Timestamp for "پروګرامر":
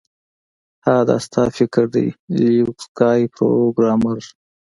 3.35-4.19